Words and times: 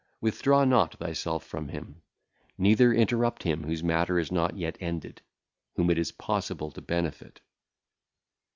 Withdraw 0.19 0.65
not 0.65 0.95
thyself 0.97 1.45
from 1.45 1.67
him, 1.67 2.01
neither 2.57 2.91
interrupt(?) 2.91 3.43
him 3.43 3.65
whose 3.65 3.83
matter 3.83 4.17
is 4.17 4.31
not 4.31 4.57
yet 4.57 4.75
ended, 4.79 5.21
whom 5.75 5.91
it 5.91 5.99
is 5.99 6.11
possible 6.11 6.71
to 6.71 6.81
benefit. 6.81 7.39